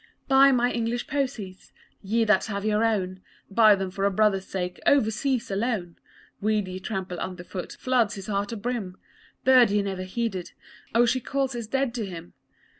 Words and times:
Buy 0.27 0.51
my 0.51 0.71
English 0.71 1.05
posies! 1.05 1.71
Ye 2.01 2.23
that 2.23 2.45
have 2.47 2.65
your 2.65 2.83
own, 2.83 3.21
Buy 3.51 3.75
them 3.75 3.91
for 3.91 4.03
a 4.05 4.09
brother's 4.09 4.47
sake 4.47 4.79
Overseas, 4.87 5.51
alone. 5.51 5.95
Weed 6.41 6.67
ye 6.67 6.79
trample 6.79 7.19
underfoot 7.19 7.73
Floods 7.73 8.15
his 8.15 8.25
heart 8.25 8.49
abrim 8.49 8.95
Bird 9.45 9.69
ye 9.69 9.83
never 9.83 10.01
heeded, 10.01 10.53
Oh, 10.95 11.05
she 11.05 11.19
calls 11.19 11.53
his 11.53 11.67
dead 11.67 11.93
to 11.93 12.05
him! 12.07 12.33